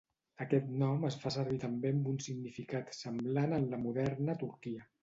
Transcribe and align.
Aquest 0.45 0.71
nom 0.83 1.05
es 1.09 1.17
fa 1.25 1.33
servir 1.35 1.59
també 1.65 1.93
amb 1.97 2.09
un 2.15 2.19
significat 2.29 2.91
semblant 3.05 3.57
en 3.61 3.71
la 3.77 3.83
moderna 3.89 4.43
Turquia. 4.45 4.93